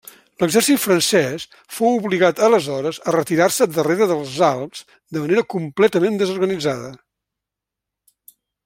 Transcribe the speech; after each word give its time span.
L'exèrcit 0.43 0.79
francès 0.85 1.43
fou 1.75 1.97
obligat 1.97 2.41
aleshores 2.47 2.99
a 3.11 3.13
retirar-se 3.17 3.69
darrere 3.77 4.09
dels 4.13 4.35
Alps 4.49 4.83
de 4.95 5.25
manera 5.27 5.45
completament 5.57 6.21
desorganitzada. 6.25 6.91